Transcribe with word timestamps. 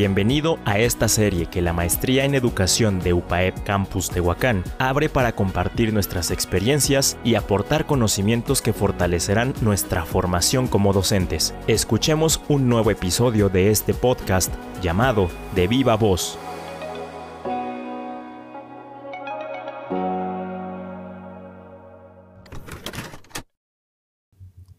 Bienvenido 0.00 0.58
a 0.64 0.78
esta 0.78 1.08
serie 1.08 1.44
que 1.44 1.60
la 1.60 1.74
Maestría 1.74 2.24
en 2.24 2.34
Educación 2.34 3.00
de 3.00 3.12
UPAEP 3.12 3.64
Campus 3.64 4.08
Tehuacán 4.08 4.64
abre 4.78 5.10
para 5.10 5.32
compartir 5.32 5.92
nuestras 5.92 6.30
experiencias 6.30 7.18
y 7.22 7.34
aportar 7.34 7.84
conocimientos 7.84 8.62
que 8.62 8.72
fortalecerán 8.72 9.52
nuestra 9.60 10.06
formación 10.06 10.68
como 10.68 10.94
docentes. 10.94 11.52
Escuchemos 11.66 12.40
un 12.48 12.66
nuevo 12.66 12.90
episodio 12.90 13.50
de 13.50 13.70
este 13.70 13.92
podcast 13.92 14.50
llamado 14.80 15.28
De 15.54 15.68
Viva 15.68 15.96
Voz. 15.98 16.38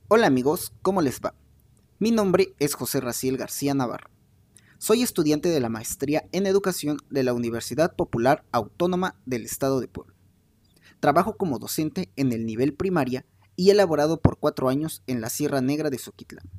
Hola 0.07 0.25
amigos, 0.25 0.73
¿cómo 0.81 1.03
les 1.03 1.21
va? 1.21 1.35
Mi 1.99 2.09
nombre 2.09 2.55
es 2.57 2.73
José 2.73 3.01
Raciel 3.01 3.37
García 3.37 3.75
Navarro. 3.75 4.09
Soy 4.83 5.03
estudiante 5.03 5.49
de 5.49 5.59
la 5.59 5.69
maestría 5.69 6.27
en 6.31 6.47
educación 6.47 6.97
de 7.11 7.21
la 7.21 7.35
Universidad 7.35 7.95
Popular 7.95 8.43
Autónoma 8.51 9.15
del 9.27 9.45
Estado 9.45 9.79
de 9.79 9.87
Puebla. 9.87 10.15
Trabajo 10.99 11.37
como 11.37 11.59
docente 11.59 12.09
en 12.15 12.31
el 12.31 12.47
nivel 12.47 12.73
primaria 12.73 13.23
y 13.55 13.69
he 13.69 13.73
elaborado 13.73 14.21
por 14.21 14.39
cuatro 14.39 14.69
años 14.69 15.03
en 15.05 15.21
la 15.21 15.29
Sierra 15.29 15.61
Negra 15.61 15.91
de 15.91 15.99
Soquitlán. 15.99 16.49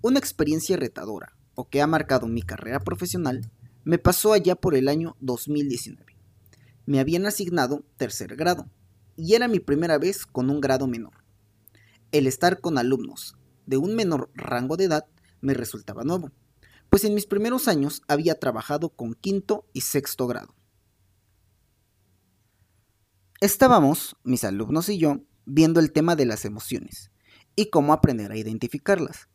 Una 0.00 0.20
experiencia 0.20 0.76
retadora, 0.76 1.36
o 1.56 1.68
que 1.68 1.82
ha 1.82 1.88
marcado 1.88 2.28
mi 2.28 2.40
carrera 2.40 2.78
profesional, 2.78 3.50
me 3.82 3.98
pasó 3.98 4.32
allá 4.32 4.54
por 4.54 4.76
el 4.76 4.86
año 4.86 5.16
2019. 5.18 6.16
Me 6.86 7.00
habían 7.00 7.26
asignado 7.26 7.82
tercer 7.96 8.36
grado, 8.36 8.70
y 9.16 9.34
era 9.34 9.48
mi 9.48 9.58
primera 9.58 9.98
vez 9.98 10.24
con 10.24 10.50
un 10.50 10.60
grado 10.60 10.86
menor. 10.86 11.24
El 12.12 12.28
estar 12.28 12.60
con 12.60 12.78
alumnos 12.78 13.36
de 13.66 13.76
un 13.76 13.96
menor 13.96 14.30
rango 14.34 14.76
de 14.76 14.84
edad 14.84 15.06
me 15.40 15.52
resultaba 15.52 16.04
nuevo 16.04 16.30
pues 16.90 17.04
en 17.04 17.14
mis 17.14 17.26
primeros 17.26 17.68
años 17.68 18.02
había 18.08 18.38
trabajado 18.38 18.90
con 18.90 19.14
quinto 19.14 19.66
y 19.72 19.82
sexto 19.82 20.26
grado. 20.26 20.54
Estábamos, 23.40 24.16
mis 24.22 24.44
alumnos 24.44 24.88
y 24.88 24.98
yo, 24.98 25.20
viendo 25.44 25.80
el 25.80 25.92
tema 25.92 26.16
de 26.16 26.24
las 26.24 26.44
emociones 26.44 27.10
y 27.56 27.70
cómo 27.70 27.92
aprender 27.92 28.32
a 28.32 28.36
identificarlas. 28.36 29.28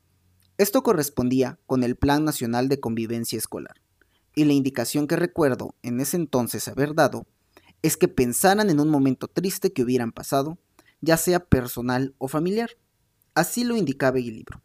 Esto 0.58 0.84
correspondía 0.84 1.60
con 1.66 1.84
el 1.84 1.96
Plan 1.96 2.26
Nacional 2.26 2.70
de 2.70 2.80
Convivencia 2.80 3.38
Escolar, 3.38 3.82
y 4.36 4.46
la 4.46 4.54
indicación 4.54 5.08
que 5.08 5.16
recuerdo 5.16 5.76
en 5.84 6.00
ese 6.00 6.18
entonces 6.18 6.68
haber 6.68 6.96
dado 6.96 7.28
es 7.82 7.98
que 7.98 8.08
pensaran 8.08 8.70
en 8.70 8.80
un 8.80 8.90
momento 8.90 9.28
triste 9.28 9.72
que 9.72 9.84
hubieran 9.84 10.12
pasado, 10.12 10.58
ya 11.02 11.18
sea 11.18 11.46
personal 11.46 12.14
o 12.18 12.28
familiar. 12.28 12.72
Así 13.36 13.64
lo 13.64 13.78
indicaba 13.78 14.18
el 14.18 14.26
libro. 14.26 14.62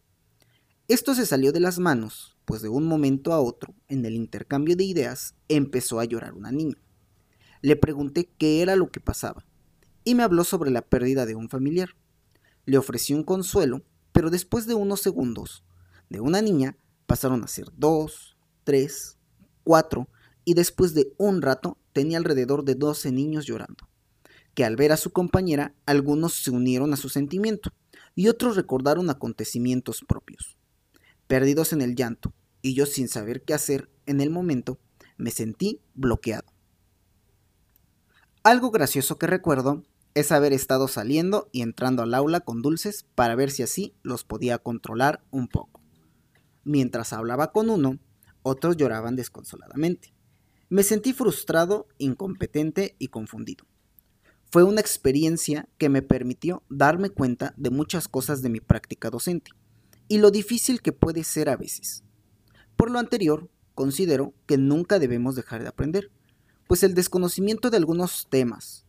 Esto 0.89 1.15
se 1.15 1.27
salió 1.27 1.53
de 1.53 1.61
las 1.61 1.79
manos 1.79 2.34
pues 2.45 2.63
de 2.63 2.69
un 2.69 2.87
momento 2.87 3.33
a 3.33 3.41
otro, 3.41 3.75
en 3.89 4.05
el 4.05 4.15
intercambio 4.15 4.77
de 4.77 4.85
ideas, 4.85 5.35
empezó 5.49 6.01
a 6.01 6.05
llorar 6.05 6.35
una 6.35 6.53
niña. 6.53 6.77
Le 7.63 7.77
pregunté 7.77 8.31
qué 8.39 8.61
era 8.61 8.77
lo 8.77 8.91
que 8.91 9.01
pasaba, 9.01 9.47
y 10.05 10.15
me 10.15 10.23
habló 10.23 10.45
sobre 10.45 10.71
la 10.71 10.83
pérdida 10.83 11.25
de 11.27 11.35
un 11.35 11.49
familiar. 11.49 11.91
Le 12.67 12.79
ofrecí 12.79 13.15
un 13.15 13.25
consuelo, 13.25 13.83
pero 14.13 14.31
después 14.31 14.67
de 14.67 14.75
unos 14.75 15.01
segundos, 15.01 15.65
de 16.11 16.21
una 16.21 16.43
niña 16.43 16.77
pasaron 17.07 17.43
a 17.43 17.49
ser 17.49 17.67
dos, 17.77 18.37
tres, 18.65 19.19
cuatro, 19.63 20.09
y 20.45 20.55
después 20.55 20.93
de 20.95 21.15
un 21.17 21.41
rato 21.41 21.79
tenía 21.93 22.19
alrededor 22.19 22.65
de 22.65 22.75
doce 22.75 23.11
niños 23.11 23.47
llorando, 23.47 23.89
que 24.53 24.65
al 24.65 24.77
ver 24.77 24.93
a 24.93 24.99
su 24.99 25.11
compañera 25.11 25.75
algunos 25.87 26.35
se 26.35 26.51
unieron 26.51 26.93
a 26.93 26.97
su 26.97 27.09
sentimiento, 27.09 27.71
y 28.15 28.29
otros 28.29 28.57
recordaron 28.57 29.09
acontecimientos 29.09 30.05
propios 30.07 30.59
perdidos 31.27 31.73
en 31.73 31.83
el 31.83 31.95
llanto, 31.95 32.33
y 32.63 32.75
yo 32.75 32.87
sin 32.87 33.09
saber 33.09 33.43
qué 33.43 33.55
hacer 33.55 33.91
en 34.07 34.21
el 34.21 34.31
momento, 34.31 34.79
me 35.17 35.31
sentí 35.31 35.81
bloqueado. 35.95 36.53
Algo 38.43 38.71
gracioso 38.71 39.19
que 39.19 39.27
recuerdo 39.27 39.83
es 40.15 40.33
haber 40.33 40.53
estado 40.53 40.87
saliendo 40.87 41.49
y 41.51 41.63
entrando 41.63 42.03
al 42.03 42.15
aula 42.15 42.41
con 42.41 42.63
dulces 42.63 43.07
para 43.15 43.35
ver 43.35 43.51
si 43.51 43.63
así 43.63 43.95
los 44.03 44.25
podía 44.25 44.59
controlar 44.59 45.25
un 45.31 45.49
poco. 45.49 45.81
Mientras 46.63 47.13
hablaba 47.13 47.53
con 47.53 47.69
uno, 47.71 47.99
otros 48.43 48.77
lloraban 48.77 49.17
desconsoladamente. 49.17 50.15
Me 50.69 50.83
sentí 50.83 51.13
frustrado, 51.13 51.89
incompetente 51.99 52.97
y 52.99 53.09
confundido. 53.09 53.67
Fue 54.51 54.63
una 54.63 54.81
experiencia 54.81 55.69
que 55.79 55.89
me 55.89 56.03
permitió 56.03 56.63
darme 56.69 57.11
cuenta 57.11 57.55
de 57.57 57.71
muchas 57.71 58.09
cosas 58.09 58.41
de 58.41 58.51
mi 58.51 58.61
práctica 58.61 59.11
docente 59.11 59.51
y 60.09 60.19
lo 60.19 60.31
difícil 60.31 60.83
que 60.83 60.93
puede 60.93 61.25
ser 61.25 61.49
a 61.49 61.57
veces. 61.57 62.05
Por 62.77 62.91
lo 62.91 62.99
anterior, 62.99 63.49
considero 63.75 64.35
que 64.47 64.59
nunca 64.59 64.99
debemos 64.99 65.37
dejar 65.37 65.63
de 65.63 65.69
aprender, 65.69 66.11
pues 66.67 66.83
el 66.83 66.95
desconocimiento 66.95 67.71
de 67.71 67.77
algunos 67.77 68.27
temas 68.29 68.87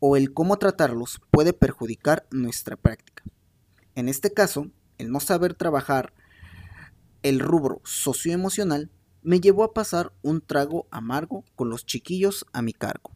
o 0.00 0.16
el 0.16 0.32
cómo 0.32 0.58
tratarlos 0.58 1.20
puede 1.30 1.52
perjudicar 1.52 2.26
nuestra 2.30 2.76
práctica. 2.76 3.24
En 3.94 4.08
este 4.08 4.32
caso, 4.32 4.68
el 4.98 5.10
no 5.10 5.20
saber 5.20 5.54
trabajar 5.54 6.12
el 7.22 7.40
rubro 7.40 7.80
socioemocional 7.84 8.90
me 9.22 9.40
llevó 9.40 9.64
a 9.64 9.72
pasar 9.72 10.12
un 10.22 10.42
trago 10.42 10.86
amargo 10.90 11.44
con 11.56 11.70
los 11.70 11.86
chiquillos 11.86 12.44
a 12.52 12.60
mi 12.60 12.74
cargo. 12.74 13.12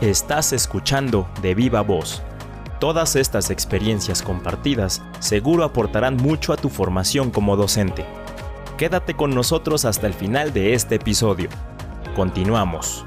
Estás 0.00 0.52
escuchando 0.52 1.28
de 1.42 1.54
viva 1.54 1.82
voz 1.82 2.22
Todas 2.80 3.16
estas 3.16 3.50
experiencias 3.50 4.22
compartidas 4.22 5.02
seguro 5.18 5.64
aportarán 5.64 6.16
mucho 6.16 6.52
a 6.52 6.56
tu 6.56 6.68
formación 6.68 7.32
como 7.32 7.56
docente. 7.56 8.06
Quédate 8.76 9.14
con 9.14 9.34
nosotros 9.34 9.84
hasta 9.84 10.06
el 10.06 10.14
final 10.14 10.52
de 10.52 10.74
este 10.74 10.94
episodio. 10.94 11.48
Continuamos. 12.14 13.04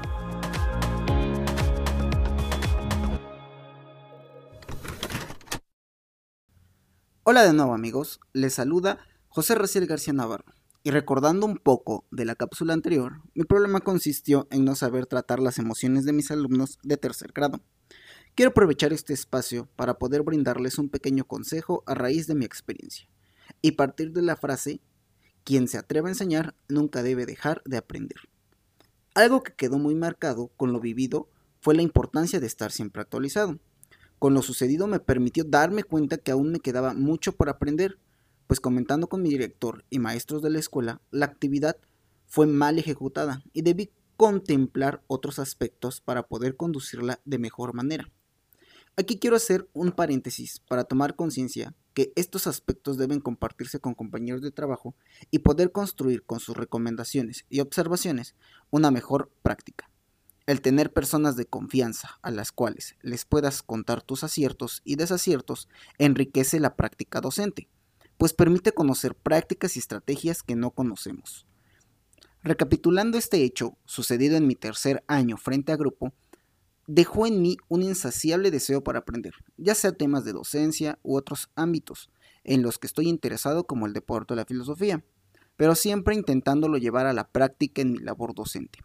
Hola 7.22 7.42
de 7.44 7.54
nuevo 7.54 7.72
amigos, 7.72 8.20
les 8.34 8.52
saluda 8.52 8.98
José 9.28 9.54
Raciel 9.54 9.86
García 9.86 10.12
Navarro. 10.12 10.52
Y 10.84 10.90
recordando 10.90 11.46
un 11.46 11.56
poco 11.56 12.06
de 12.10 12.26
la 12.26 12.34
cápsula 12.34 12.74
anterior, 12.74 13.22
mi 13.34 13.44
problema 13.44 13.80
consistió 13.80 14.48
en 14.50 14.66
no 14.66 14.74
saber 14.74 15.06
tratar 15.06 15.38
las 15.40 15.58
emociones 15.58 16.04
de 16.04 16.12
mis 16.12 16.30
alumnos 16.30 16.78
de 16.82 16.98
tercer 16.98 17.32
grado. 17.32 17.62
Quiero 18.34 18.52
aprovechar 18.52 18.94
este 18.94 19.12
espacio 19.12 19.68
para 19.76 19.98
poder 19.98 20.22
brindarles 20.22 20.78
un 20.78 20.88
pequeño 20.88 21.26
consejo 21.26 21.82
a 21.84 21.94
raíz 21.94 22.26
de 22.26 22.34
mi 22.34 22.46
experiencia 22.46 23.06
y 23.60 23.72
partir 23.72 24.12
de 24.12 24.22
la 24.22 24.36
frase, 24.36 24.80
quien 25.44 25.68
se 25.68 25.76
atreve 25.76 26.08
a 26.08 26.12
enseñar 26.12 26.54
nunca 26.66 27.02
debe 27.02 27.26
dejar 27.26 27.60
de 27.66 27.76
aprender. 27.76 28.16
Algo 29.14 29.42
que 29.42 29.52
quedó 29.52 29.78
muy 29.78 29.94
marcado 29.94 30.48
con 30.56 30.72
lo 30.72 30.80
vivido 30.80 31.28
fue 31.60 31.74
la 31.74 31.82
importancia 31.82 32.40
de 32.40 32.46
estar 32.46 32.72
siempre 32.72 33.02
actualizado. 33.02 33.58
Con 34.18 34.32
lo 34.32 34.40
sucedido 34.40 34.86
me 34.86 34.98
permitió 34.98 35.44
darme 35.44 35.84
cuenta 35.84 36.16
que 36.16 36.30
aún 36.30 36.52
me 36.52 36.60
quedaba 36.60 36.94
mucho 36.94 37.36
por 37.36 37.50
aprender, 37.50 37.98
pues 38.46 38.60
comentando 38.60 39.10
con 39.10 39.20
mi 39.20 39.28
director 39.28 39.84
y 39.90 39.98
maestros 39.98 40.40
de 40.40 40.48
la 40.48 40.58
escuela, 40.58 41.02
la 41.10 41.26
actividad 41.26 41.76
fue 42.26 42.46
mal 42.46 42.78
ejecutada 42.78 43.42
y 43.52 43.60
debí 43.60 43.90
contemplar 44.16 45.02
otros 45.06 45.38
aspectos 45.38 46.00
para 46.00 46.22
poder 46.28 46.56
conducirla 46.56 47.20
de 47.26 47.38
mejor 47.38 47.74
manera. 47.74 48.10
Aquí 48.94 49.18
quiero 49.18 49.36
hacer 49.36 49.68
un 49.72 49.92
paréntesis 49.92 50.60
para 50.68 50.84
tomar 50.84 51.16
conciencia 51.16 51.74
que 51.94 52.12
estos 52.14 52.46
aspectos 52.46 52.98
deben 52.98 53.20
compartirse 53.20 53.80
con 53.80 53.94
compañeros 53.94 54.42
de 54.42 54.50
trabajo 54.50 54.94
y 55.30 55.38
poder 55.38 55.72
construir 55.72 56.24
con 56.24 56.40
sus 56.40 56.56
recomendaciones 56.56 57.46
y 57.48 57.60
observaciones 57.60 58.34
una 58.70 58.90
mejor 58.90 59.32
práctica. 59.42 59.90
El 60.44 60.60
tener 60.60 60.92
personas 60.92 61.36
de 61.36 61.46
confianza 61.46 62.18
a 62.20 62.30
las 62.30 62.52
cuales 62.52 62.96
les 63.00 63.24
puedas 63.24 63.62
contar 63.62 64.02
tus 64.02 64.24
aciertos 64.24 64.82
y 64.84 64.96
desaciertos 64.96 65.68
enriquece 65.96 66.60
la 66.60 66.76
práctica 66.76 67.22
docente, 67.22 67.68
pues 68.18 68.34
permite 68.34 68.72
conocer 68.72 69.14
prácticas 69.14 69.76
y 69.76 69.78
estrategias 69.78 70.42
que 70.42 70.54
no 70.54 70.70
conocemos. 70.70 71.46
Recapitulando 72.42 73.16
este 73.16 73.42
hecho 73.44 73.78
sucedido 73.86 74.36
en 74.36 74.46
mi 74.46 74.54
tercer 74.54 75.02
año 75.06 75.38
frente 75.38 75.72
a 75.72 75.76
grupo, 75.76 76.12
dejó 76.86 77.26
en 77.26 77.40
mí 77.42 77.56
un 77.68 77.82
insaciable 77.82 78.50
deseo 78.50 78.82
para 78.82 79.00
aprender, 79.00 79.34
ya 79.56 79.74
sea 79.74 79.92
temas 79.92 80.24
de 80.24 80.32
docencia 80.32 80.98
u 81.02 81.16
otros 81.16 81.50
ámbitos 81.54 82.10
en 82.44 82.62
los 82.62 82.78
que 82.78 82.86
estoy 82.86 83.08
interesado 83.08 83.64
como 83.66 83.86
el 83.86 83.92
deporte 83.92 84.34
o 84.34 84.36
la 84.36 84.44
filosofía, 84.44 85.04
pero 85.56 85.74
siempre 85.74 86.14
intentándolo 86.14 86.78
llevar 86.78 87.06
a 87.06 87.12
la 87.12 87.28
práctica 87.28 87.82
en 87.82 87.92
mi 87.92 87.98
labor 87.98 88.34
docente. 88.34 88.80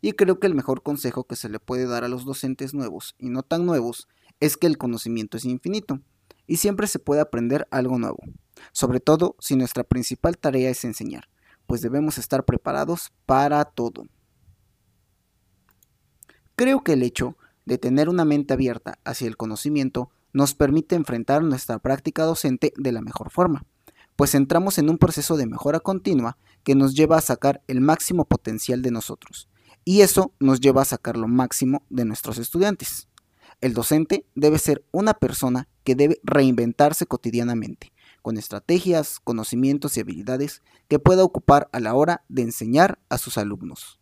Y 0.00 0.12
creo 0.12 0.40
que 0.40 0.46
el 0.46 0.54
mejor 0.54 0.82
consejo 0.82 1.24
que 1.24 1.36
se 1.36 1.48
le 1.48 1.60
puede 1.60 1.86
dar 1.86 2.04
a 2.04 2.08
los 2.08 2.24
docentes 2.24 2.74
nuevos 2.74 3.14
y 3.18 3.28
no 3.28 3.42
tan 3.42 3.66
nuevos 3.66 4.08
es 4.40 4.56
que 4.56 4.66
el 4.66 4.78
conocimiento 4.78 5.36
es 5.36 5.44
infinito 5.44 6.00
y 6.46 6.56
siempre 6.56 6.86
se 6.86 6.98
puede 6.98 7.20
aprender 7.20 7.68
algo 7.70 7.98
nuevo, 7.98 8.18
sobre 8.72 8.98
todo 8.98 9.36
si 9.38 9.56
nuestra 9.56 9.84
principal 9.84 10.38
tarea 10.38 10.70
es 10.70 10.84
enseñar, 10.84 11.28
pues 11.66 11.82
debemos 11.82 12.18
estar 12.18 12.44
preparados 12.44 13.12
para 13.26 13.64
todo. 13.64 14.06
Creo 16.56 16.82
que 16.82 16.94
el 16.94 17.02
hecho 17.02 17.36
de 17.64 17.78
tener 17.78 18.08
una 18.08 18.24
mente 18.24 18.54
abierta 18.54 18.98
hacia 19.04 19.28
el 19.28 19.36
conocimiento 19.36 20.10
nos 20.32 20.54
permite 20.54 20.94
enfrentar 20.94 21.42
nuestra 21.42 21.78
práctica 21.78 22.24
docente 22.24 22.72
de 22.76 22.92
la 22.92 23.02
mejor 23.02 23.30
forma, 23.30 23.64
pues 24.16 24.34
entramos 24.34 24.78
en 24.78 24.90
un 24.90 24.98
proceso 24.98 25.36
de 25.36 25.46
mejora 25.46 25.80
continua 25.80 26.38
que 26.64 26.74
nos 26.74 26.94
lleva 26.94 27.18
a 27.18 27.22
sacar 27.22 27.62
el 27.66 27.80
máximo 27.80 28.24
potencial 28.24 28.82
de 28.82 28.90
nosotros. 28.90 29.48
Y 29.84 30.02
eso 30.02 30.32
nos 30.38 30.60
lleva 30.60 30.82
a 30.82 30.86
sacar 30.86 31.16
lo 31.16 31.28
máximo 31.28 31.84
de 31.90 32.04
nuestros 32.04 32.38
estudiantes. 32.38 33.08
El 33.60 33.74
docente 33.74 34.26
debe 34.34 34.58
ser 34.58 34.84
una 34.92 35.14
persona 35.14 35.68
que 35.84 35.94
debe 35.94 36.20
reinventarse 36.22 37.06
cotidianamente, 37.06 37.92
con 38.22 38.36
estrategias, 38.36 39.18
conocimientos 39.20 39.96
y 39.96 40.00
habilidades 40.00 40.62
que 40.88 40.98
pueda 40.98 41.24
ocupar 41.24 41.68
a 41.72 41.80
la 41.80 41.94
hora 41.94 42.24
de 42.28 42.42
enseñar 42.42 43.00
a 43.08 43.18
sus 43.18 43.38
alumnos. 43.38 44.01